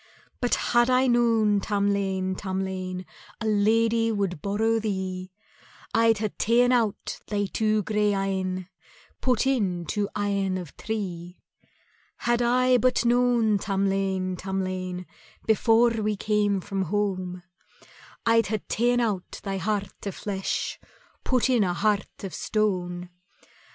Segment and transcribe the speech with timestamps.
[0.39, 3.05] "But had I known, Tamlane, Tamlane,
[3.39, 5.29] A lady would borrow thee,
[5.93, 8.67] I'd hae ta'en out thy two grey eyne,
[9.21, 11.39] Put in two eyne of tree.
[12.17, 15.05] "Had I but known, Tamlane, Tamlane,
[15.45, 17.43] Before we came from home,
[18.25, 20.79] I'd hae ta'en out thy heart o' flesh,
[21.23, 23.11] Put in a heart of stone.